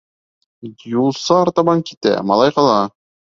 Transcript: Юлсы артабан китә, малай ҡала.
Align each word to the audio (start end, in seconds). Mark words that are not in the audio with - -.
Юлсы 0.93 1.35
артабан 1.35 1.85
китә, 1.91 2.15
малай 2.33 2.57
ҡала. 2.57 2.81